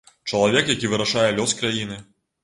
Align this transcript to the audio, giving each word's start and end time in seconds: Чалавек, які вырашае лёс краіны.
Чалавек, 0.29 0.69
які 0.75 0.89
вырашае 0.93 1.25
лёс 1.39 1.53
краіны. 1.59 1.99